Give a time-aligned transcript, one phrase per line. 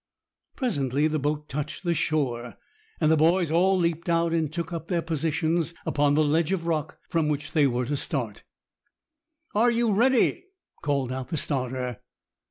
[0.55, 2.55] Presently the boat touched the shore,
[2.99, 6.65] and the boys all leaped out and took up their positions upon the ledge of
[6.65, 8.41] rock from which they were to start.
[9.53, 10.45] "Are you ready?"
[10.81, 12.01] called out the starter.